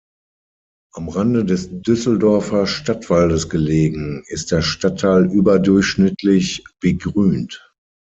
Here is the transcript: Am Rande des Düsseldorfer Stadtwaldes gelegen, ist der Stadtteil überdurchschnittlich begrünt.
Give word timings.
Am 0.95 1.09
Rande 1.09 1.45
des 1.45 1.69
Düsseldorfer 1.83 2.65
Stadtwaldes 2.65 3.49
gelegen, 3.49 4.23
ist 4.29 4.51
der 4.51 4.63
Stadtteil 4.63 5.27
überdurchschnittlich 5.31 6.63
begrünt. 6.79 7.71